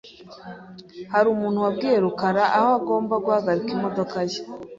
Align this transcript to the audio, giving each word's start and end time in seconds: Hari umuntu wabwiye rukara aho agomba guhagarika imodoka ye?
Hari 1.13 1.27
umuntu 1.35 1.63
wabwiye 1.65 1.97
rukara 2.05 2.43
aho 2.57 2.69
agomba 2.79 3.13
guhagarika 3.25 3.69
imodoka 3.77 4.17
ye? 4.29 4.39